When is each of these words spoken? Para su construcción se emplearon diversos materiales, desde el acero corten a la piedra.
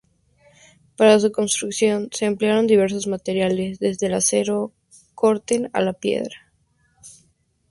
Para 0.97 1.19
su 1.19 1.31
construcción 1.31 2.09
se 2.11 2.25
emplearon 2.25 2.65
diversos 2.65 3.05
materiales, 3.05 3.77
desde 3.77 4.07
el 4.07 4.15
acero 4.15 4.73
corten 5.13 5.69
a 5.73 5.81
la 5.81 5.93
piedra. 5.93 6.51